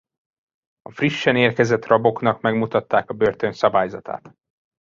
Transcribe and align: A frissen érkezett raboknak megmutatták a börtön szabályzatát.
A 0.81 0.91
frissen 0.91 1.35
érkezett 1.35 1.85
raboknak 1.85 2.41
megmutatták 2.41 3.09
a 3.09 3.13
börtön 3.13 3.53
szabályzatát. 3.53 4.35